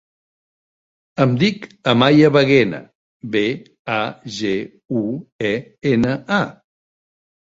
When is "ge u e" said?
4.39-5.53